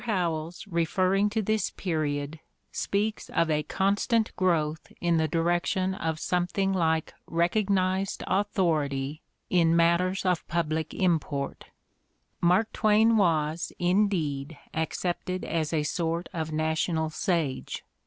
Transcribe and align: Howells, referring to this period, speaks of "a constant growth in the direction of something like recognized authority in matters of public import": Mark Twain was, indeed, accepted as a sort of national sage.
Howells, 0.05 0.65
referring 0.67 1.29
to 1.29 1.43
this 1.43 1.69
period, 1.69 2.39
speaks 2.71 3.29
of 3.29 3.51
"a 3.51 3.61
constant 3.61 4.35
growth 4.35 4.91
in 4.99 5.17
the 5.17 5.27
direction 5.27 5.93
of 5.93 6.19
something 6.19 6.73
like 6.73 7.13
recognized 7.27 8.23
authority 8.25 9.21
in 9.51 9.75
matters 9.75 10.25
of 10.25 10.47
public 10.47 10.95
import": 10.95 11.65
Mark 12.41 12.73
Twain 12.73 13.15
was, 13.15 13.71
indeed, 13.77 14.57
accepted 14.73 15.45
as 15.45 15.71
a 15.71 15.83
sort 15.83 16.29
of 16.33 16.51
national 16.51 17.11
sage. 17.11 17.85